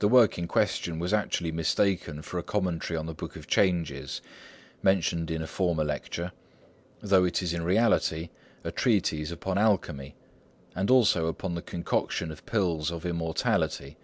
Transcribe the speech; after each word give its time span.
The 0.00 0.08
work 0.08 0.36
in 0.36 0.46
question 0.46 0.98
was 0.98 1.14
actually 1.14 1.52
mistaken 1.52 2.20
for 2.20 2.36
a 2.36 2.42
commentary 2.42 2.98
on 2.98 3.06
the 3.06 3.14
Book 3.14 3.34
of 3.34 3.46
Changes, 3.46 4.20
mentioned 4.82 5.30
in 5.30 5.40
a 5.40 5.46
former 5.46 5.84
lecture, 5.84 6.32
though 7.00 7.24
it 7.24 7.42
is 7.42 7.54
in 7.54 7.64
reality 7.64 8.28
a 8.62 8.70
treatise 8.70 9.30
upon 9.30 9.56
alchemy, 9.56 10.14
and 10.76 10.90
also 10.90 11.28
upon 11.28 11.54
the 11.54 11.62
concoction 11.62 12.30
of 12.30 12.44
pills 12.44 12.90
of 12.90 13.06
immortality. 13.06 13.96